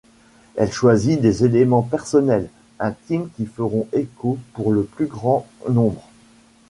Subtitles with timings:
[0.55, 6.01] Elle choisit des éléments personnels, intimes qui feront échos pour le plus grand nombre.